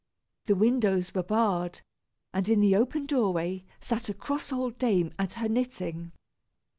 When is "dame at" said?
4.79-5.33